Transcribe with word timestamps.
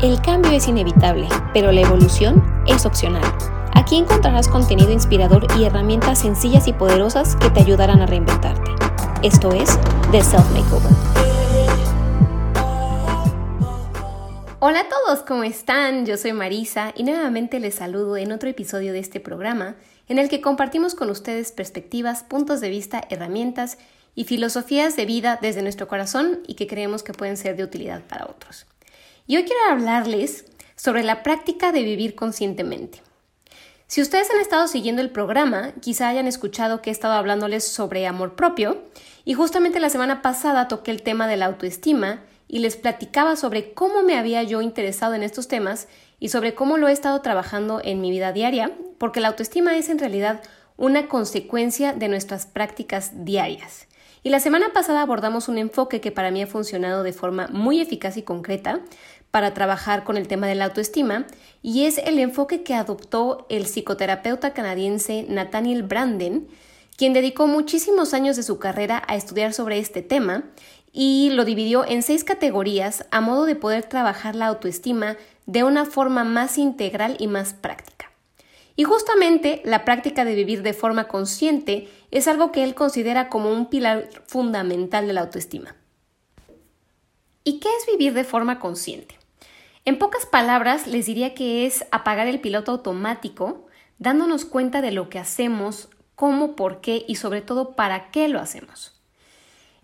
El 0.00 0.22
cambio 0.22 0.52
es 0.52 0.68
inevitable, 0.68 1.26
pero 1.52 1.72
la 1.72 1.80
evolución 1.80 2.40
es 2.68 2.86
opcional. 2.86 3.24
Aquí 3.74 3.96
encontrarás 3.96 4.46
contenido 4.46 4.92
inspirador 4.92 5.48
y 5.58 5.64
herramientas 5.64 6.20
sencillas 6.20 6.68
y 6.68 6.72
poderosas 6.72 7.34
que 7.34 7.50
te 7.50 7.58
ayudarán 7.58 8.00
a 8.00 8.06
reinventarte. 8.06 8.70
Esto 9.24 9.50
es 9.50 9.76
The 10.12 10.22
Self 10.22 10.48
Makeover. 10.52 10.92
Hola 14.60 14.82
a 14.82 14.88
todos, 14.88 15.24
¿cómo 15.26 15.42
están? 15.42 16.06
Yo 16.06 16.16
soy 16.16 16.32
Marisa 16.32 16.92
y 16.94 17.02
nuevamente 17.02 17.58
les 17.58 17.74
saludo 17.74 18.16
en 18.16 18.30
otro 18.30 18.48
episodio 18.48 18.92
de 18.92 19.00
este 19.00 19.18
programa 19.18 19.74
en 20.06 20.20
el 20.20 20.28
que 20.28 20.40
compartimos 20.40 20.94
con 20.94 21.10
ustedes 21.10 21.50
perspectivas, 21.50 22.22
puntos 22.22 22.60
de 22.60 22.68
vista, 22.68 23.02
herramientas 23.10 23.78
y 24.14 24.24
filosofías 24.24 24.94
de 24.94 25.06
vida 25.06 25.40
desde 25.42 25.62
nuestro 25.62 25.88
corazón 25.88 26.38
y 26.46 26.54
que 26.54 26.68
creemos 26.68 27.02
que 27.02 27.14
pueden 27.14 27.36
ser 27.36 27.56
de 27.56 27.64
utilidad 27.64 28.02
para 28.02 28.26
otros. 28.26 28.64
Y 29.30 29.36
hoy 29.36 29.44
quiero 29.44 29.60
hablarles 29.70 30.46
sobre 30.74 31.04
la 31.04 31.22
práctica 31.22 31.70
de 31.70 31.82
vivir 31.82 32.14
conscientemente. 32.14 33.02
Si 33.86 34.00
ustedes 34.00 34.30
han 34.30 34.40
estado 34.40 34.66
siguiendo 34.68 35.02
el 35.02 35.10
programa, 35.10 35.74
quizá 35.82 36.08
hayan 36.08 36.26
escuchado 36.26 36.80
que 36.80 36.88
he 36.88 36.92
estado 36.94 37.12
hablándoles 37.12 37.68
sobre 37.68 38.06
amor 38.06 38.36
propio 38.36 38.84
y 39.26 39.34
justamente 39.34 39.80
la 39.80 39.90
semana 39.90 40.22
pasada 40.22 40.66
toqué 40.66 40.92
el 40.92 41.02
tema 41.02 41.28
de 41.28 41.36
la 41.36 41.44
autoestima 41.44 42.22
y 42.48 42.60
les 42.60 42.76
platicaba 42.76 43.36
sobre 43.36 43.74
cómo 43.74 44.02
me 44.02 44.16
había 44.16 44.42
yo 44.44 44.62
interesado 44.62 45.12
en 45.12 45.22
estos 45.22 45.46
temas 45.46 45.88
y 46.18 46.30
sobre 46.30 46.54
cómo 46.54 46.78
lo 46.78 46.88
he 46.88 46.92
estado 46.92 47.20
trabajando 47.20 47.82
en 47.84 48.00
mi 48.00 48.10
vida 48.10 48.32
diaria, 48.32 48.72
porque 48.96 49.20
la 49.20 49.28
autoestima 49.28 49.76
es 49.76 49.90
en 49.90 49.98
realidad 49.98 50.40
una 50.78 51.06
consecuencia 51.08 51.92
de 51.92 52.08
nuestras 52.08 52.46
prácticas 52.46 53.26
diarias. 53.26 53.88
Y 54.22 54.30
la 54.30 54.40
semana 54.40 54.72
pasada 54.72 55.02
abordamos 55.02 55.48
un 55.48 55.58
enfoque 55.58 56.00
que 56.00 56.10
para 56.10 56.30
mí 56.30 56.42
ha 56.42 56.46
funcionado 56.46 57.02
de 57.02 57.12
forma 57.12 57.48
muy 57.48 57.80
eficaz 57.80 58.16
y 58.16 58.22
concreta 58.22 58.80
para 59.30 59.54
trabajar 59.54 60.04
con 60.04 60.16
el 60.16 60.28
tema 60.28 60.46
de 60.46 60.54
la 60.54 60.66
autoestima 60.66 61.26
y 61.62 61.84
es 61.84 61.98
el 61.98 62.18
enfoque 62.18 62.62
que 62.62 62.74
adoptó 62.74 63.46
el 63.48 63.66
psicoterapeuta 63.66 64.54
canadiense 64.54 65.26
Nathaniel 65.28 65.82
Branden, 65.82 66.48
quien 66.96 67.12
dedicó 67.12 67.46
muchísimos 67.46 68.14
años 68.14 68.36
de 68.36 68.42
su 68.42 68.58
carrera 68.58 69.02
a 69.06 69.16
estudiar 69.16 69.52
sobre 69.52 69.78
este 69.78 70.02
tema 70.02 70.44
y 70.92 71.30
lo 71.30 71.44
dividió 71.44 71.84
en 71.86 72.02
seis 72.02 72.24
categorías 72.24 73.06
a 73.10 73.20
modo 73.20 73.44
de 73.44 73.54
poder 73.54 73.84
trabajar 73.84 74.34
la 74.34 74.46
autoestima 74.46 75.16
de 75.46 75.64
una 75.64 75.84
forma 75.84 76.24
más 76.24 76.58
integral 76.58 77.16
y 77.18 77.26
más 77.26 77.54
práctica. 77.54 78.10
Y 78.76 78.84
justamente 78.84 79.60
la 79.64 79.84
práctica 79.84 80.24
de 80.24 80.34
vivir 80.34 80.62
de 80.62 80.72
forma 80.72 81.08
consciente 81.08 81.88
es 82.10 82.28
algo 82.28 82.52
que 82.52 82.62
él 82.62 82.74
considera 82.74 83.28
como 83.28 83.50
un 83.50 83.66
pilar 83.66 84.08
fundamental 84.26 85.06
de 85.06 85.12
la 85.12 85.22
autoestima. 85.22 85.74
¿Y 87.44 87.60
qué 87.60 87.68
es 87.80 87.86
vivir 87.86 88.12
de 88.14 88.24
forma 88.24 88.60
consciente? 88.60 89.17
En 89.88 89.96
pocas 89.96 90.26
palabras, 90.26 90.86
les 90.86 91.06
diría 91.06 91.32
que 91.32 91.64
es 91.64 91.86
apagar 91.92 92.26
el 92.26 92.40
piloto 92.40 92.72
automático, 92.72 93.64
dándonos 93.98 94.44
cuenta 94.44 94.82
de 94.82 94.92
lo 94.92 95.08
que 95.08 95.18
hacemos, 95.18 95.88
cómo, 96.14 96.56
por 96.56 96.82
qué 96.82 97.06
y 97.08 97.14
sobre 97.14 97.40
todo 97.40 97.74
para 97.74 98.10
qué 98.10 98.28
lo 98.28 98.38
hacemos. 98.38 99.00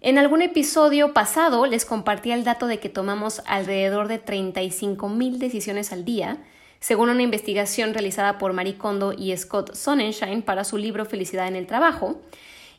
En 0.03 0.19
algún 0.19 0.43
episodio 0.43 1.15
pasado 1.15 1.65
les 1.65 1.87
compartí 1.87 2.33
el 2.33 2.45
dato 2.45 2.67
de 2.67 2.81
que 2.81 2.91
tomamos 2.91 3.41
alrededor 3.47 4.09
de 4.09 4.19
35 4.19 5.09
mil 5.09 5.39
decisiones 5.39 5.91
al 5.91 6.05
día, 6.05 6.37
según 6.81 7.09
una 7.09 7.23
investigación 7.23 7.95
realizada 7.95 8.37
por 8.37 8.53
Marie 8.53 8.77
Kondo 8.77 9.15
y 9.17 9.35
Scott 9.35 9.75
Sonnenschein 9.75 10.43
para 10.43 10.65
su 10.65 10.77
libro 10.77 11.07
Felicidad 11.07 11.49
en 11.49 11.57
el 11.57 11.67
Trabajo, 11.67 12.21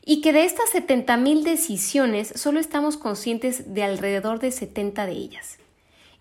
y 0.06 0.22
que 0.22 0.32
de 0.32 0.46
estas 0.46 0.72
70.000 0.72 1.42
decisiones 1.42 2.34
solo 2.36 2.60
estamos 2.60 2.98
conscientes 2.98 3.74
de 3.74 3.82
alrededor 3.82 4.38
de 4.38 4.52
70 4.52 5.08
de 5.08 5.14
ellas. 5.14 5.58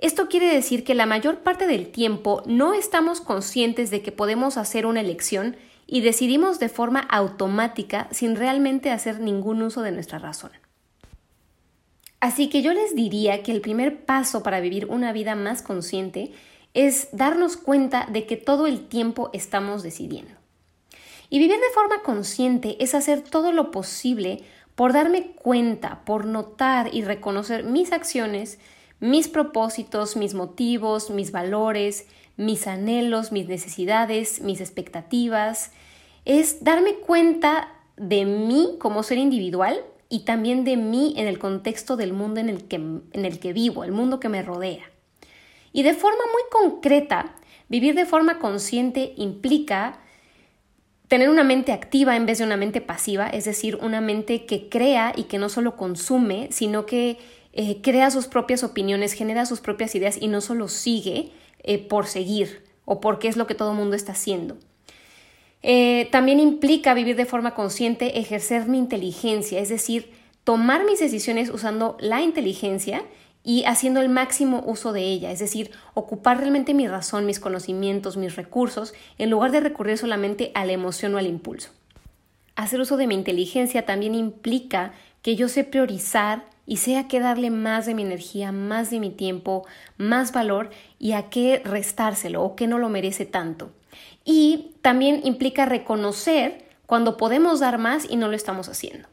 Esto 0.04 0.28
quiere 0.28 0.52
decir 0.52 0.84
que 0.84 0.94
la 0.94 1.06
mayor 1.06 1.38
parte 1.38 1.66
del 1.66 1.90
tiempo 1.90 2.42
no 2.44 2.74
estamos 2.74 3.22
conscientes 3.22 3.90
de 3.90 4.02
que 4.02 4.12
podemos 4.12 4.58
hacer 4.58 4.84
una 4.84 5.00
elección 5.00 5.56
y 5.86 6.02
decidimos 6.02 6.58
de 6.58 6.68
forma 6.68 7.00
automática 7.00 8.06
sin 8.10 8.36
realmente 8.36 8.90
hacer 8.90 9.20
ningún 9.20 9.62
uso 9.62 9.80
de 9.80 9.92
nuestra 9.92 10.18
razón. 10.18 10.50
Así 12.20 12.50
que 12.50 12.60
yo 12.60 12.74
les 12.74 12.94
diría 12.94 13.42
que 13.42 13.52
el 13.52 13.62
primer 13.62 14.04
paso 14.04 14.42
para 14.42 14.60
vivir 14.60 14.84
una 14.90 15.10
vida 15.14 15.36
más 15.36 15.62
consciente 15.62 16.32
es 16.74 17.08
darnos 17.12 17.56
cuenta 17.56 18.06
de 18.12 18.26
que 18.26 18.36
todo 18.36 18.66
el 18.66 18.86
tiempo 18.86 19.30
estamos 19.32 19.82
decidiendo. 19.82 20.32
Y 21.30 21.38
vivir 21.38 21.56
de 21.56 21.72
forma 21.72 22.02
consciente 22.02 22.76
es 22.78 22.94
hacer 22.94 23.22
todo 23.22 23.52
lo 23.52 23.70
posible 23.70 24.42
por 24.74 24.92
darme 24.92 25.28
cuenta, 25.28 26.04
por 26.04 26.26
notar 26.26 26.94
y 26.94 27.04
reconocer 27.04 27.64
mis 27.64 27.90
acciones, 27.90 28.58
mis 29.00 29.28
propósitos, 29.28 30.16
mis 30.16 30.34
motivos, 30.34 31.10
mis 31.10 31.32
valores, 31.32 32.06
mis 32.36 32.66
anhelos, 32.66 33.32
mis 33.32 33.48
necesidades, 33.48 34.40
mis 34.40 34.60
expectativas. 34.60 35.72
Es 36.24 36.64
darme 36.64 36.94
cuenta 36.94 37.72
de 37.96 38.24
mí 38.24 38.76
como 38.78 39.02
ser 39.02 39.18
individual 39.18 39.80
y 40.08 40.20
también 40.20 40.64
de 40.64 40.76
mí 40.76 41.14
en 41.16 41.26
el 41.26 41.38
contexto 41.38 41.96
del 41.96 42.12
mundo 42.12 42.40
en 42.40 42.48
el 42.48 42.64
que, 42.64 42.76
en 42.76 43.24
el 43.24 43.38
que 43.38 43.52
vivo, 43.52 43.84
el 43.84 43.92
mundo 43.92 44.20
que 44.20 44.28
me 44.28 44.42
rodea. 44.42 44.84
Y 45.72 45.82
de 45.82 45.94
forma 45.94 46.22
muy 46.32 46.42
concreta, 46.50 47.34
vivir 47.68 47.94
de 47.94 48.06
forma 48.06 48.38
consciente 48.38 49.14
implica 49.16 49.98
tener 51.08 51.28
una 51.28 51.44
mente 51.44 51.72
activa 51.72 52.16
en 52.16 52.26
vez 52.26 52.38
de 52.38 52.44
una 52.44 52.56
mente 52.56 52.80
pasiva, 52.80 53.28
es 53.28 53.44
decir, 53.44 53.78
una 53.82 54.00
mente 54.00 54.46
que 54.46 54.68
crea 54.68 55.12
y 55.14 55.24
que 55.24 55.38
no 55.38 55.48
solo 55.48 55.76
consume, 55.76 56.48
sino 56.50 56.86
que 56.86 57.18
eh, 57.56 57.80
crea 57.82 58.10
sus 58.10 58.26
propias 58.26 58.64
opiniones, 58.64 59.12
genera 59.12 59.46
sus 59.46 59.60
propias 59.60 59.94
ideas 59.94 60.18
y 60.20 60.26
no 60.26 60.40
solo 60.40 60.66
sigue 60.66 61.30
eh, 61.62 61.78
por 61.78 62.06
seguir 62.06 62.64
o 62.84 63.00
porque 63.00 63.28
es 63.28 63.36
lo 63.36 63.46
que 63.46 63.54
todo 63.54 63.70
el 63.70 63.78
mundo 63.78 63.94
está 63.94 64.12
haciendo. 64.12 64.56
Eh, 65.62 66.08
también 66.10 66.40
implica 66.40 66.94
vivir 66.94 67.14
de 67.14 67.26
forma 67.26 67.54
consciente, 67.54 68.18
ejercer 68.18 68.66
mi 68.66 68.76
inteligencia, 68.76 69.60
es 69.60 69.68
decir, 69.68 70.10
tomar 70.42 70.84
mis 70.84 70.98
decisiones 70.98 71.48
usando 71.48 71.96
la 72.00 72.22
inteligencia 72.22 73.04
y 73.44 73.62
haciendo 73.64 74.00
el 74.00 74.08
máximo 74.08 74.64
uso 74.66 74.92
de 74.92 75.02
ella, 75.02 75.30
es 75.30 75.38
decir, 75.38 75.70
ocupar 75.94 76.38
realmente 76.38 76.74
mi 76.74 76.88
razón, 76.88 77.24
mis 77.24 77.38
conocimientos, 77.38 78.16
mis 78.16 78.34
recursos, 78.34 78.94
en 79.16 79.30
lugar 79.30 79.52
de 79.52 79.60
recurrir 79.60 79.96
solamente 79.96 80.50
a 80.54 80.66
la 80.66 80.72
emoción 80.72 81.14
o 81.14 81.18
al 81.18 81.28
impulso. 81.28 81.70
Hacer 82.56 82.80
uso 82.80 82.96
de 82.96 83.06
mi 83.06 83.14
inteligencia 83.14 83.86
también 83.86 84.14
implica 84.16 84.92
que 85.22 85.36
yo 85.36 85.48
sé 85.48 85.62
priorizar 85.64 86.44
y 86.66 86.78
sé 86.78 86.96
a 86.96 87.08
qué 87.08 87.20
darle 87.20 87.50
más 87.50 87.86
de 87.86 87.94
mi 87.94 88.02
energía, 88.02 88.52
más 88.52 88.90
de 88.90 89.00
mi 89.00 89.10
tiempo, 89.10 89.66
más 89.96 90.32
valor 90.32 90.70
y 90.98 91.12
a 91.12 91.28
qué 91.28 91.60
restárselo 91.64 92.42
o 92.42 92.56
qué 92.56 92.66
no 92.66 92.78
lo 92.78 92.88
merece 92.88 93.26
tanto. 93.26 93.70
Y 94.24 94.72
también 94.82 95.20
implica 95.24 95.66
reconocer 95.66 96.64
cuando 96.86 97.16
podemos 97.16 97.60
dar 97.60 97.78
más 97.78 98.06
y 98.08 98.16
no 98.16 98.28
lo 98.28 98.36
estamos 98.36 98.68
haciendo. 98.68 99.08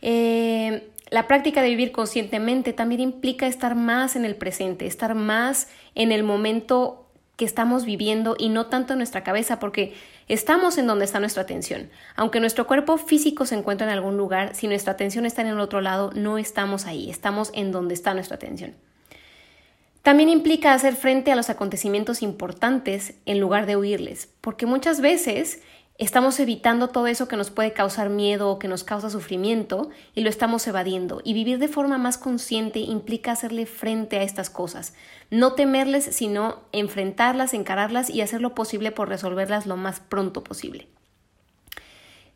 Eh, 0.00 0.90
la 1.10 1.26
práctica 1.26 1.62
de 1.62 1.70
vivir 1.70 1.92
conscientemente 1.92 2.72
también 2.72 3.00
implica 3.00 3.46
estar 3.46 3.74
más 3.74 4.16
en 4.16 4.24
el 4.24 4.36
presente, 4.36 4.86
estar 4.86 5.14
más 5.14 5.68
en 5.94 6.12
el 6.12 6.22
momento 6.22 7.06
que 7.36 7.44
estamos 7.44 7.84
viviendo 7.84 8.36
y 8.38 8.48
no 8.48 8.66
tanto 8.66 8.92
en 8.92 8.98
nuestra 8.98 9.22
cabeza, 9.22 9.58
porque 9.58 9.94
estamos 10.28 10.78
en 10.78 10.86
donde 10.86 11.04
está 11.04 11.20
nuestra 11.20 11.42
atención. 11.42 11.90
Aunque 12.16 12.40
nuestro 12.40 12.66
cuerpo 12.66 12.98
físico 12.98 13.46
se 13.46 13.54
encuentra 13.54 13.86
en 13.86 13.92
algún 13.92 14.16
lugar, 14.16 14.54
si 14.54 14.68
nuestra 14.68 14.92
atención 14.92 15.26
está 15.26 15.42
en 15.42 15.48
el 15.48 15.60
otro 15.60 15.80
lado, 15.80 16.12
no 16.14 16.38
estamos 16.38 16.86
ahí, 16.86 17.10
estamos 17.10 17.50
en 17.54 17.72
donde 17.72 17.94
está 17.94 18.14
nuestra 18.14 18.36
atención. 18.36 18.74
También 20.02 20.28
implica 20.28 20.72
hacer 20.72 20.94
frente 20.94 21.32
a 21.32 21.36
los 21.36 21.50
acontecimientos 21.50 22.22
importantes 22.22 23.14
en 23.26 23.40
lugar 23.40 23.66
de 23.66 23.76
huirles, 23.76 24.28
porque 24.40 24.64
muchas 24.64 25.00
veces 25.00 25.60
Estamos 25.98 26.38
evitando 26.38 26.90
todo 26.90 27.08
eso 27.08 27.26
que 27.26 27.36
nos 27.36 27.50
puede 27.50 27.72
causar 27.72 28.08
miedo 28.08 28.50
o 28.50 28.60
que 28.60 28.68
nos 28.68 28.84
causa 28.84 29.10
sufrimiento 29.10 29.90
y 30.14 30.20
lo 30.20 30.30
estamos 30.30 30.64
evadiendo. 30.68 31.20
Y 31.24 31.34
vivir 31.34 31.58
de 31.58 31.66
forma 31.66 31.98
más 31.98 32.18
consciente 32.18 32.78
implica 32.78 33.32
hacerle 33.32 33.66
frente 33.66 34.16
a 34.16 34.22
estas 34.22 34.48
cosas. 34.48 34.94
No 35.30 35.54
temerles, 35.54 36.04
sino 36.04 36.60
enfrentarlas, 36.70 37.52
encararlas 37.52 38.10
y 38.10 38.20
hacer 38.20 38.40
lo 38.40 38.54
posible 38.54 38.92
por 38.92 39.08
resolverlas 39.08 39.66
lo 39.66 39.76
más 39.76 39.98
pronto 39.98 40.44
posible. 40.44 40.86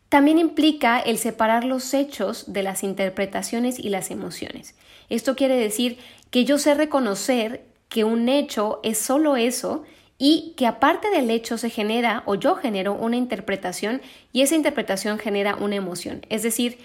También 0.09 0.39
implica 0.39 0.99
el 0.99 1.17
separar 1.17 1.63
los 1.63 1.93
hechos 1.93 2.51
de 2.51 2.63
las 2.63 2.83
interpretaciones 2.83 3.79
y 3.79 3.87
las 3.87 4.11
emociones. 4.11 4.75
Esto 5.07 5.37
quiere 5.37 5.55
decir 5.55 5.99
que 6.31 6.43
yo 6.43 6.57
sé 6.57 6.73
reconocer 6.73 7.63
que 7.87 8.03
un 8.03 8.27
hecho 8.27 8.81
es 8.83 8.97
solo 8.97 9.37
eso 9.37 9.83
y 10.25 10.53
que 10.55 10.67
aparte 10.67 11.09
del 11.09 11.29
hecho 11.29 11.57
se 11.57 11.69
genera 11.69 12.23
o 12.25 12.35
yo 12.35 12.55
genero 12.55 12.93
una 12.93 13.17
interpretación 13.17 14.01
y 14.31 14.41
esa 14.41 14.55
interpretación 14.55 15.19
genera 15.19 15.57
una 15.57 15.75
emoción. 15.75 16.25
Es 16.29 16.43
decir, 16.43 16.77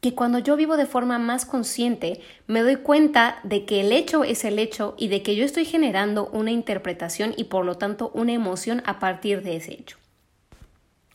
que 0.00 0.14
cuando 0.14 0.38
yo 0.38 0.56
vivo 0.56 0.78
de 0.78 0.86
forma 0.86 1.18
más 1.18 1.44
consciente 1.44 2.22
me 2.46 2.62
doy 2.62 2.76
cuenta 2.76 3.38
de 3.42 3.66
que 3.66 3.82
el 3.82 3.92
hecho 3.92 4.24
es 4.24 4.46
el 4.46 4.58
hecho 4.58 4.94
y 4.96 5.08
de 5.08 5.22
que 5.22 5.36
yo 5.36 5.44
estoy 5.44 5.66
generando 5.66 6.30
una 6.32 6.52
interpretación 6.52 7.34
y 7.36 7.44
por 7.44 7.66
lo 7.66 7.74
tanto 7.74 8.10
una 8.14 8.32
emoción 8.32 8.82
a 8.86 8.98
partir 8.98 9.42
de 9.42 9.56
ese 9.56 9.74
hecho. 9.74 9.98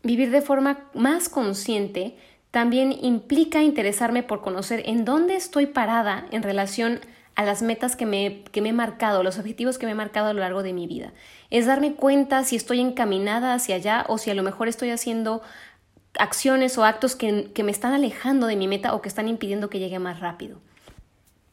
Vivir 0.03 0.29
de 0.29 0.43
forma 0.43 0.91
más 0.93 1.29
consciente 1.29 2.15
también 2.51 2.95
implica 3.01 3.63
interesarme 3.63 4.21
por 4.21 4.41
conocer 4.41 4.83
en 4.85 5.03
dónde 5.03 5.35
estoy 5.35 5.65
parada 5.65 6.27
en 6.29 6.43
relación 6.43 6.99
a 7.01 7.18
las 7.43 7.61
metas 7.61 7.95
que 7.95 8.05
me, 8.05 8.43
que 8.51 8.61
me 8.61 8.69
he 8.69 8.73
marcado, 8.73 9.23
los 9.23 9.37
objetivos 9.37 9.77
que 9.77 9.85
me 9.85 9.93
he 9.93 9.95
marcado 9.95 10.27
a 10.27 10.33
lo 10.33 10.41
largo 10.41 10.63
de 10.63 10.73
mi 10.73 10.87
vida. 10.87 11.13
Es 11.49 11.65
darme 11.65 11.93
cuenta 11.93 12.43
si 12.43 12.55
estoy 12.55 12.79
encaminada 12.79 13.53
hacia 13.53 13.75
allá 13.75 14.05
o 14.07 14.17
si 14.17 14.29
a 14.29 14.33
lo 14.35 14.43
mejor 14.43 14.67
estoy 14.67 14.89
haciendo 14.89 15.41
acciones 16.17 16.77
o 16.77 16.83
actos 16.83 17.15
que, 17.15 17.51
que 17.53 17.63
me 17.63 17.71
están 17.71 17.93
alejando 17.93 18.47
de 18.47 18.55
mi 18.55 18.67
meta 18.67 18.93
o 18.93 19.01
que 19.01 19.09
están 19.09 19.27
impidiendo 19.27 19.69
que 19.69 19.79
llegue 19.79 19.99
más 19.99 20.19
rápido. 20.19 20.59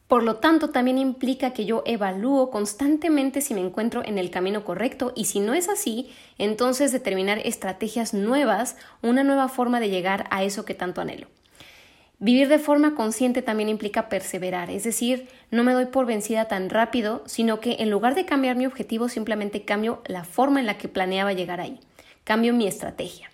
Por 0.07 0.23
lo 0.23 0.37
tanto, 0.37 0.69
también 0.69 0.97
implica 0.97 1.51
que 1.51 1.65
yo 1.65 1.83
evalúo 1.85 2.49
constantemente 2.49 3.41
si 3.41 3.53
me 3.53 3.59
encuentro 3.59 4.03
en 4.05 4.17
el 4.17 4.31
camino 4.31 4.63
correcto 4.63 5.11
y 5.15 5.25
si 5.25 5.41
no 5.41 5.53
es 5.53 5.67
así, 5.67 6.09
entonces 6.37 6.93
determinar 6.93 7.39
estrategias 7.39 8.13
nuevas, 8.13 8.77
una 9.01 9.25
nueva 9.25 9.49
forma 9.49 9.81
de 9.81 9.89
llegar 9.89 10.27
a 10.31 10.43
eso 10.43 10.63
que 10.63 10.73
tanto 10.73 11.01
anhelo. 11.01 11.27
Vivir 12.19 12.47
de 12.47 12.57
forma 12.57 12.95
consciente 12.95 13.43
también 13.43 13.69
implica 13.69 14.09
perseverar, 14.09 14.71
es 14.71 14.83
decir, 14.83 15.29
no 15.51 15.63
me 15.63 15.73
doy 15.73 15.85
por 15.85 16.07
vencida 16.07 16.47
tan 16.47 16.71
rápido, 16.71 17.21
sino 17.27 17.59
que 17.59 17.77
en 17.79 17.91
lugar 17.91 18.15
de 18.15 18.25
cambiar 18.25 18.55
mi 18.55 18.65
objetivo 18.65 19.07
simplemente 19.07 19.65
cambio 19.65 20.01
la 20.07 20.23
forma 20.23 20.59
en 20.59 20.65
la 20.65 20.79
que 20.79 20.87
planeaba 20.87 21.33
llegar 21.33 21.61
ahí, 21.61 21.79
cambio 22.23 22.55
mi 22.55 22.65
estrategia. 22.65 23.29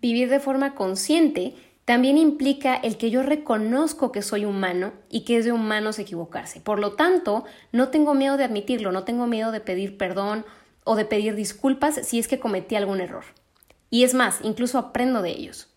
Vivir 0.00 0.28
de 0.28 0.38
forma 0.38 0.76
consciente 0.76 1.54
también 1.84 2.18
implica 2.18 2.76
el 2.76 2.98
que 2.98 3.10
yo 3.10 3.24
reconozco 3.24 4.12
que 4.12 4.22
soy 4.22 4.44
humano 4.44 4.92
y 5.10 5.24
que 5.24 5.36
es 5.36 5.44
de 5.44 5.50
humanos 5.50 5.98
equivocarse. 5.98 6.60
Por 6.60 6.78
lo 6.78 6.92
tanto, 6.92 7.44
no 7.72 7.88
tengo 7.88 8.14
miedo 8.14 8.36
de 8.36 8.44
admitirlo, 8.44 8.92
no 8.92 9.02
tengo 9.02 9.26
miedo 9.26 9.50
de 9.50 9.60
pedir 9.60 9.96
perdón 9.96 10.44
o 10.84 10.94
de 10.94 11.04
pedir 11.04 11.34
disculpas 11.34 11.96
si 12.04 12.20
es 12.20 12.28
que 12.28 12.38
cometí 12.38 12.76
algún 12.76 13.00
error. 13.00 13.24
Y 13.90 14.04
es 14.04 14.14
más, 14.14 14.38
incluso 14.44 14.78
aprendo 14.78 15.22
de 15.22 15.30
ellos. 15.30 15.68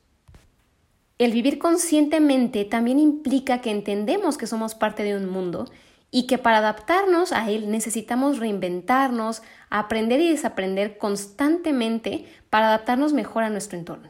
El 1.20 1.34
vivir 1.34 1.60
conscientemente 1.60 2.64
también 2.64 2.98
implica 2.98 3.60
que 3.60 3.72
entendemos 3.72 4.38
que 4.38 4.48
somos 4.48 4.74
parte 4.74 5.04
de 5.04 5.18
un 5.18 5.30
mundo 5.30 5.66
y 6.12 6.28
que 6.28 6.38
para 6.38 6.60
adaptarnos 6.60 7.34
a 7.34 7.52
él 7.52 7.70
necesitamos 7.70 8.40
reinventarnos, 8.40 9.42
aprender 9.70 10.22
y 10.22 10.30
desaprender 10.30 10.98
constantemente 10.98 12.24
para 12.50 12.68
adaptarnos 12.70 13.12
mejor 13.12 13.44
a 13.44 13.50
nuestro 13.50 13.78
entorno. 13.78 14.08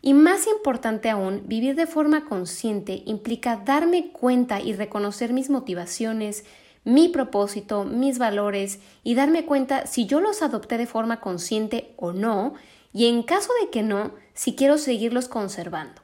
Y 0.00 0.14
más 0.14 0.46
importante 0.46 1.10
aún, 1.10 1.42
vivir 1.44 1.74
de 1.74 1.86
forma 1.86 2.24
consciente 2.24 3.02
implica 3.04 3.56
darme 3.62 4.10
cuenta 4.10 4.62
y 4.62 4.72
reconocer 4.72 5.34
mis 5.34 5.50
motivaciones, 5.50 6.46
mi 6.84 7.10
propósito, 7.10 7.84
mis 7.84 8.18
valores 8.18 8.80
y 9.02 9.14
darme 9.14 9.44
cuenta 9.44 9.86
si 9.86 10.06
yo 10.06 10.22
los 10.22 10.40
adopté 10.40 10.78
de 10.78 10.86
forma 10.86 11.20
consciente 11.20 11.92
o 11.98 12.12
no, 12.12 12.54
y 12.94 13.08
en 13.08 13.24
caso 13.24 13.50
de 13.62 13.68
que 13.68 13.82
no, 13.82 14.12
si 14.32 14.54
quiero 14.54 14.78
seguirlos 14.78 15.28
conservando. 15.28 16.03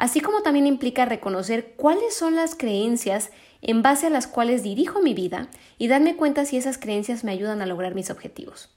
Así 0.00 0.22
como 0.22 0.40
también 0.40 0.66
implica 0.66 1.04
reconocer 1.04 1.74
cuáles 1.76 2.16
son 2.16 2.34
las 2.34 2.54
creencias 2.54 3.30
en 3.60 3.82
base 3.82 4.06
a 4.06 4.10
las 4.10 4.26
cuales 4.26 4.62
dirijo 4.62 5.02
mi 5.02 5.12
vida 5.12 5.50
y 5.76 5.88
darme 5.88 6.16
cuenta 6.16 6.46
si 6.46 6.56
esas 6.56 6.78
creencias 6.78 7.22
me 7.22 7.32
ayudan 7.32 7.60
a 7.60 7.66
lograr 7.66 7.94
mis 7.94 8.08
objetivos. 8.08 8.70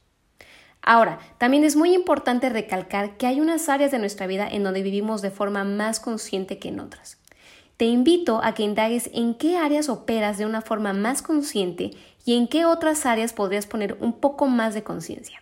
Ahora, 0.81 1.19
también 1.37 1.63
es 1.63 1.77
muy 1.77 1.93
importante 1.93 2.49
recalcar 2.49 3.15
que 3.15 3.25
hay 3.25 3.39
unas 3.39 3.69
áreas 3.69 3.91
de 3.91 3.99
nuestra 3.99 4.27
vida 4.27 4.45
en 4.51 4.65
donde 4.65 4.81
vivimos 4.83 5.21
de 5.21 5.31
forma 5.31 5.63
más 5.63 6.01
consciente 6.01 6.59
que 6.59 6.67
en 6.67 6.81
otras. 6.81 7.21
Te 7.77 7.85
invito 7.85 8.41
a 8.43 8.53
que 8.53 8.63
indagues 8.63 9.09
en 9.13 9.35
qué 9.35 9.55
áreas 9.55 9.87
operas 9.87 10.37
de 10.37 10.45
una 10.45 10.59
forma 10.59 10.91
más 10.91 11.21
consciente 11.21 11.91
y 12.25 12.35
en 12.35 12.49
qué 12.49 12.65
otras 12.65 13.05
áreas 13.05 13.31
podrías 13.31 13.65
poner 13.65 13.95
un 14.01 14.19
poco 14.19 14.47
más 14.47 14.73
de 14.73 14.83
conciencia. 14.83 15.41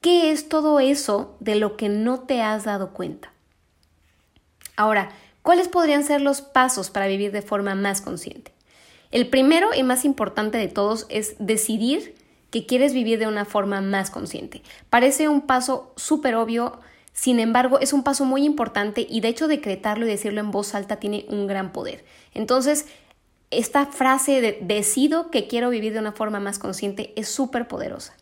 ¿Qué 0.00 0.32
es 0.32 0.48
todo 0.48 0.80
eso 0.80 1.36
de 1.40 1.56
lo 1.56 1.76
que 1.76 1.90
no 1.90 2.20
te 2.20 2.40
has 2.40 2.64
dado 2.64 2.94
cuenta? 2.94 3.33
Ahora, 4.76 5.10
¿cuáles 5.42 5.68
podrían 5.68 6.04
ser 6.04 6.20
los 6.20 6.42
pasos 6.42 6.90
para 6.90 7.06
vivir 7.06 7.32
de 7.32 7.42
forma 7.42 7.74
más 7.74 8.00
consciente? 8.00 8.52
El 9.10 9.28
primero 9.28 9.70
y 9.74 9.82
más 9.82 10.04
importante 10.04 10.58
de 10.58 10.68
todos 10.68 11.06
es 11.08 11.36
decidir 11.38 12.16
que 12.50 12.66
quieres 12.66 12.92
vivir 12.92 13.18
de 13.18 13.26
una 13.26 13.44
forma 13.44 13.80
más 13.80 14.10
consciente. 14.10 14.62
Parece 14.90 15.28
un 15.28 15.42
paso 15.42 15.92
súper 15.96 16.34
obvio, 16.34 16.80
sin 17.12 17.40
embargo 17.40 17.78
es 17.80 17.92
un 17.92 18.02
paso 18.02 18.24
muy 18.24 18.44
importante 18.44 19.06
y 19.08 19.20
de 19.20 19.28
hecho 19.28 19.48
decretarlo 19.48 20.06
y 20.06 20.08
decirlo 20.08 20.40
en 20.40 20.50
voz 20.50 20.74
alta 20.74 20.96
tiene 20.96 21.26
un 21.28 21.46
gran 21.46 21.72
poder. 21.72 22.04
Entonces, 22.32 22.86
esta 23.50 23.86
frase 23.86 24.40
de 24.40 24.58
decido 24.60 25.30
que 25.30 25.46
quiero 25.46 25.70
vivir 25.70 25.92
de 25.92 26.00
una 26.00 26.12
forma 26.12 26.40
más 26.40 26.58
consciente 26.58 27.12
es 27.16 27.28
súper 27.28 27.68
poderosa. 27.68 28.16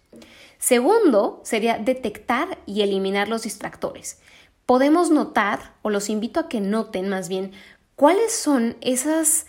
Segundo, 0.58 1.40
sería 1.44 1.78
detectar 1.78 2.58
y 2.66 2.82
eliminar 2.82 3.28
los 3.28 3.42
distractores. 3.42 4.20
Podemos 4.66 5.10
notar, 5.10 5.74
o 5.82 5.90
los 5.90 6.08
invito 6.08 6.40
a 6.40 6.48
que 6.48 6.60
noten 6.60 7.08
más 7.08 7.28
bien, 7.28 7.52
cuáles 7.96 8.32
son 8.32 8.76
esas 8.80 9.46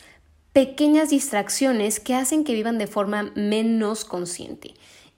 pequeñas 0.53 1.09
distracciones 1.09 1.99
que 1.99 2.15
hacen 2.15 2.43
que 2.43 2.53
vivan 2.53 2.77
de 2.77 2.87
forma 2.87 3.31
menos 3.35 4.05
consciente. 4.05 4.75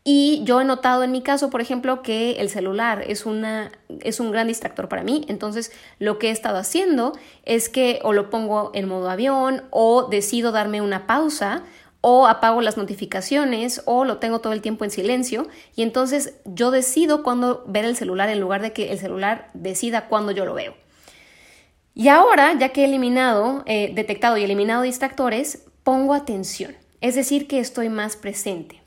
Y 0.08 0.44
yo 0.44 0.62
he 0.62 0.66
notado 0.66 1.04
en 1.04 1.12
mi 1.12 1.24
caso, 1.24 1.50
por 1.50 1.62
ejemplo, 1.62 2.04
que 2.04 2.34
el 2.34 2.50
celular 2.50 3.04
es, 3.08 3.26
una, 3.26 3.72
es 4.02 4.20
un 4.20 4.30
gran 4.32 4.48
distractor 4.48 4.88
para 4.88 5.04
mí. 5.04 5.26
Entonces, 5.28 5.72
lo 5.98 6.20
que 6.20 6.28
he 6.28 6.32
estado 6.32 6.60
haciendo 6.60 7.14
es 7.44 7.70
que 7.70 8.00
o 8.04 8.14
lo 8.14 8.30
pongo 8.30 8.70
en 8.76 8.88
modo 8.88 9.10
avión 9.10 9.64
o 9.72 10.08
decido 10.08 10.52
darme 10.52 10.80
una 10.80 11.08
pausa 11.08 11.64
o 12.08 12.28
apago 12.28 12.62
las 12.62 12.78
notificaciones 12.78 13.82
o 13.86 14.06
lo 14.06 14.20
tengo 14.20 14.38
todo 14.38 14.54
el 14.54 14.62
tiempo 14.62 14.86
en 14.86 14.92
silencio 14.92 15.48
y 15.76 15.82
entonces 15.82 16.36
yo 16.46 16.70
decido 16.70 17.24
cuándo 17.24 17.64
ver 17.66 17.84
el 17.84 17.96
celular 17.96 18.30
en 18.30 18.40
lugar 18.40 18.62
de 18.62 18.74
que 18.74 18.92
el 18.92 19.00
celular 19.00 19.50
decida 19.56 20.08
cuándo 20.08 20.32
yo 20.32 20.46
lo 20.46 20.54
veo. 20.54 20.76
Y 21.96 22.10
ahora, 22.10 22.54
ya 22.60 22.70
que 22.70 22.82
he 22.82 22.86
eliminado, 22.86 23.64
eh, 23.66 23.92
detectado 23.96 24.38
y 24.38 24.44
eliminado 24.44 24.84
distractores, 24.84 25.64
pongo 25.82 26.14
atención, 26.14 26.76
es 27.02 27.16
decir, 27.16 27.48
que 27.48 27.58
estoy 27.58 27.90
más 27.90 28.16
presente. 28.18 28.84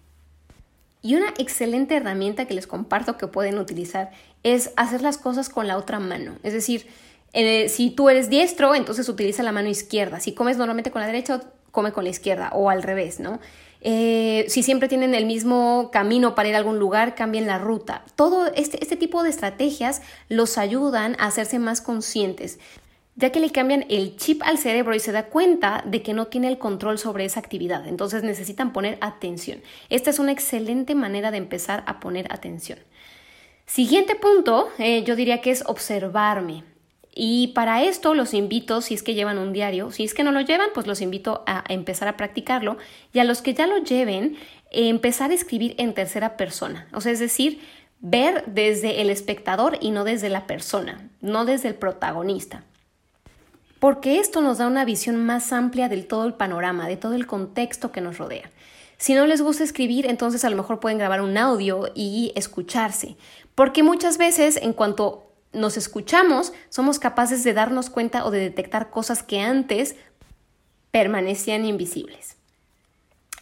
Y 1.03 1.17
una 1.17 1.35
excelente 1.38 1.97
herramienta 1.97 2.44
que 2.44 2.55
les 2.55 2.69
comparto 2.69 3.19
que 3.19 3.26
pueden 3.26 3.59
utilizar 3.59 4.12
es 4.44 4.71
hacer 4.76 5.03
las 5.03 5.19
cosas 5.19 5.49
con 5.49 5.67
la 5.67 5.76
otra 5.76 5.99
mano. 5.99 6.37
Es 6.44 6.53
decir, 6.53 6.87
eh, 7.32 7.69
si 7.69 7.91
tú 7.91 8.11
eres 8.11 8.31
diestro, 8.31 8.76
entonces 8.76 9.09
utiliza 9.09 9.43
la 9.43 9.50
mano 9.50 9.69
izquierda. 9.69 10.21
Si 10.21 10.35
comes 10.35 10.56
normalmente 10.56 10.93
con 10.93 11.00
la 11.00 11.09
derecha, 11.09 11.41
come 11.70 11.93
con 11.93 12.05
la 12.05 12.11
izquierda 12.11 12.50
o 12.53 12.70
al 12.70 12.82
revés, 12.82 13.20
¿no? 13.20 13.41
Eh, 13.81 14.44
si 14.49 14.62
siempre 14.62 14.88
tienen 14.88 15.15
el 15.15 15.26
mismo 15.26 15.91
camino 15.93 16.35
para 16.35 16.49
ir 16.49 16.55
a 16.56 16.59
algún 16.59 16.79
lugar, 16.79 17.15
cambien 17.15 17.47
la 17.47 17.59
ruta. 17.59 18.05
Todo 18.17 18.47
este, 18.55 18.82
este 18.82 18.97
tipo 18.97 19.23
de 19.23 19.31
estrategias 19.31 20.03
los 20.29 20.59
ayudan 20.59 21.15
a 21.20 21.26
hacerse 21.26 21.59
más 21.59 21.81
conscientes 21.81 22.59
ya 23.19 23.32
que 23.32 23.41
le 23.41 23.50
cambian 23.50 23.85
el 23.88 24.17
chip 24.17 24.43
al 24.44 24.59
cerebro 24.59 24.94
y 24.94 25.00
se 25.00 25.11
da 25.11 25.26
cuenta 25.26 25.82
de 25.85 26.03
que 26.03 26.15
no 26.15 26.29
tiene 26.29 26.47
el 26.47 26.59
control 26.59 27.00
sobre 27.00 27.25
esa 27.25 27.41
actividad. 27.41 27.88
Entonces 27.88 28.23
necesitan 28.23 28.73
poner 28.73 28.97
atención. 29.00 29.61
Esta 29.91 30.11
es 30.11 30.21
una 30.21 30.31
excelente 30.31 30.94
manera 30.94 31.33
de 31.33 31.38
empezar 31.38 31.83
a 31.88 31.99
poner 31.99 32.33
atención. 32.33 32.78
Siguiente 33.66 34.14
punto, 34.14 34.69
eh, 34.78 35.02
yo 35.02 35.16
diría 35.16 35.40
que 35.40 35.50
es 35.50 35.64
observarme. 35.66 36.62
Y 37.21 37.49
para 37.49 37.83
esto 37.83 38.15
los 38.15 38.33
invito, 38.33 38.81
si 38.81 38.95
es 38.95 39.03
que 39.03 39.15
llevan 39.15 39.39
un 39.39 39.53
diario, 39.53 39.91
si 39.91 40.05
es 40.05 40.15
que 40.15 40.23
no 40.23 40.31
lo 40.31 40.41
llevan, 40.41 40.69
pues 40.73 40.87
los 40.87 41.01
invito 41.01 41.43
a 41.49 41.65
empezar 41.69 42.07
a 42.07 42.17
practicarlo. 42.17 42.79
Y 43.13 43.19
a 43.19 43.25
los 43.25 43.43
que 43.43 43.55
ya 43.55 43.67
lo 43.67 43.79
lleven, 43.79 44.37
empezar 44.71 45.33
a 45.33 45.35
escribir 45.35 45.75
en 45.79 45.95
tercera 45.95 46.37
persona. 46.37 46.87
O 46.95 47.01
sea, 47.01 47.11
es 47.11 47.19
decir, 47.19 47.61
ver 47.99 48.45
desde 48.47 49.01
el 49.01 49.11
espectador 49.11 49.79
y 49.81 49.91
no 49.91 50.05
desde 50.05 50.29
la 50.29 50.47
persona, 50.47 51.11
no 51.21 51.45
desde 51.45 51.67
el 51.67 51.75
protagonista 51.75 52.63
porque 53.81 54.19
esto 54.19 54.41
nos 54.41 54.59
da 54.59 54.67
una 54.67 54.85
visión 54.85 55.25
más 55.25 55.53
amplia 55.53 55.89
del 55.89 56.07
todo 56.07 56.25
el 56.25 56.35
panorama, 56.35 56.89
de 56.89 56.97
todo 56.97 57.15
el 57.15 57.27
contexto 57.27 57.93
que 57.93 58.01
nos 58.01 58.19
rodea. 58.19 58.51
Si 58.97 59.15
no 59.15 59.27
les 59.27 59.41
gusta 59.41 59.63
escribir, 59.63 60.07
entonces 60.07 60.45
a 60.45 60.51
lo 60.51 60.57
mejor 60.57 60.81
pueden 60.81 60.99
grabar 60.99 61.21
un 61.21 61.39
audio 61.39 61.85
y 61.95 62.33
escucharse, 62.35 63.17
porque 63.55 63.85
muchas 63.85 64.19
veces 64.19 64.57
en 64.57 64.73
cuanto 64.73 65.27
nos 65.52 65.76
escuchamos, 65.76 66.52
somos 66.69 66.99
capaces 66.99 67.45
de 67.45 67.55
darnos 67.55 67.90
cuenta 67.90 68.25
o 68.25 68.31
de 68.31 68.40
detectar 68.40 68.90
cosas 68.90 69.23
que 69.23 69.40
antes 69.40 69.97
permanecían 70.90 71.64
invisibles. 71.64 72.37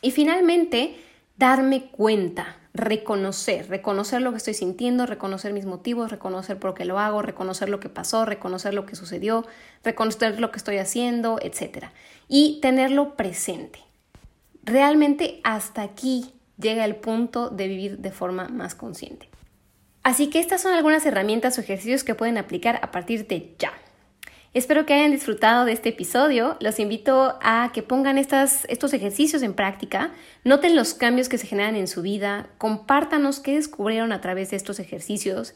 Y 0.03 0.11
finalmente, 0.11 0.97
darme 1.37 1.87
cuenta, 1.91 2.57
reconocer, 2.75 3.69
reconocer 3.69 4.23
lo 4.23 4.31
que 4.31 4.39
estoy 4.39 4.55
sintiendo, 4.55 5.07
reconocer 5.07 5.53
mis 5.53 5.67
motivos, 5.67 6.11
reconocer 6.11 6.59
por 6.59 6.75
qué 6.75 6.85
lo 6.85 6.99
hago, 6.99 7.23
reconocer 7.23 7.69
lo 7.69 7.81
que 7.81 7.89
pasó, 7.89 8.25
reconocer 8.25 8.75
lo 8.75 8.87
que 8.87 8.97
sucedió, 8.97 9.47
reconocer 9.83 10.39
lo 10.41 10.51
que 10.51 10.59
estoy 10.59 10.79
haciendo, 10.79 11.39
etc. 11.41 11.87
Y 12.29 12.61
tenerlo 12.61 13.15
presente. 13.15 13.81
Realmente 14.63 15.41
hasta 15.45 15.83
aquí 15.83 16.35
llega 16.59 16.85
el 16.85 16.97
punto 16.97 17.51
de 17.51 17.69
vivir 17.69 17.99
de 17.99 18.11
forma 18.11 18.49
más 18.49 18.75
consciente. 18.75 19.29
Así 20.07 20.29
que 20.29 20.39
estas 20.39 20.61
son 20.61 20.73
algunas 20.73 21.05
herramientas 21.05 21.59
o 21.59 21.61
ejercicios 21.61 22.05
que 22.05 22.15
pueden 22.15 22.39
aplicar 22.39 22.79
a 22.81 22.93
partir 22.93 23.27
de 23.27 23.57
ya. 23.59 23.73
Espero 24.55 24.87
que 24.87 24.95
hayan 24.95 25.11
disfrutado 25.11 25.65
de 25.65 25.73
este 25.73 25.89
episodio. 25.89 26.57
Los 26.61 26.79
invito 26.79 27.37
a 27.43 27.73
que 27.75 27.83
pongan 27.83 28.17
estas, 28.17 28.67
estos 28.69 28.95
ejercicios 28.95 29.43
en 29.43 29.53
práctica, 29.53 30.13
noten 30.45 30.77
los 30.77 30.95
cambios 30.95 31.29
que 31.29 31.39
se 31.39 31.49
generan 31.49 31.75
en 31.75 31.89
su 31.89 32.03
vida, 32.03 32.47
compártanos 32.57 33.41
qué 33.41 33.57
descubrieron 33.57 34.13
a 34.13 34.21
través 34.21 34.51
de 34.51 34.57
estos 34.59 34.79
ejercicios 34.79 35.55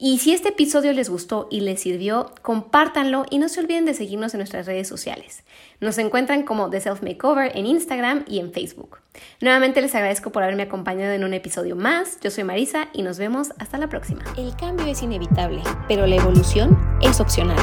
Y 0.00 0.18
si 0.18 0.32
este 0.32 0.50
episodio 0.50 0.92
les 0.92 1.10
gustó 1.10 1.48
y 1.50 1.60
les 1.60 1.80
sirvió, 1.80 2.32
compártanlo 2.42 3.26
y 3.30 3.38
no 3.38 3.48
se 3.48 3.58
olviden 3.58 3.84
de 3.84 3.94
seguirnos 3.94 4.32
en 4.32 4.38
nuestras 4.38 4.66
redes 4.66 4.86
sociales. 4.86 5.42
Nos 5.80 5.98
encuentran 5.98 6.44
como 6.44 6.70
The 6.70 6.80
Self 6.80 7.02
Makeover 7.02 7.50
en 7.56 7.66
Instagram 7.66 8.24
y 8.28 8.38
en 8.38 8.52
Facebook. 8.52 8.98
Nuevamente 9.40 9.80
les 9.80 9.96
agradezco 9.96 10.30
por 10.30 10.44
haberme 10.44 10.62
acompañado 10.62 11.12
en 11.12 11.24
un 11.24 11.34
episodio 11.34 11.74
más. 11.74 12.20
Yo 12.20 12.30
soy 12.30 12.44
Marisa 12.44 12.88
y 12.92 13.02
nos 13.02 13.18
vemos 13.18 13.48
hasta 13.58 13.76
la 13.76 13.88
próxima. 13.88 14.22
El 14.36 14.54
cambio 14.54 14.86
es 14.86 15.02
inevitable, 15.02 15.62
pero 15.88 16.06
la 16.06 16.14
evolución 16.14 16.78
es 17.02 17.18
opcional. 17.18 17.58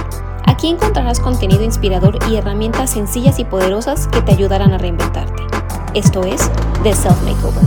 Aquí 0.46 0.68
encontrarás 0.68 1.22
contenido 1.22 1.64
inspirador 1.64 2.20
y 2.30 2.36
herramientas 2.36 2.92
sencillas 2.92 3.40
y 3.40 3.46
poderosas 3.46 4.10
que 4.10 4.22
te 4.22 4.34
ayudarán 4.34 4.74
a 4.74 4.78
reinventarte. 4.78 5.42
Esto 5.94 6.26
es 6.26 6.52
The 6.84 6.94
Self 6.94 7.22
Makeover. 7.24 7.66